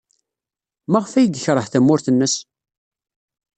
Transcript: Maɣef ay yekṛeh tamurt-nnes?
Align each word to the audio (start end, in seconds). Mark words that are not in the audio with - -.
Maɣef 0.91 1.13
ay 1.13 1.27
yekṛeh 1.33 1.67
tamurt-nnes? 1.69 2.35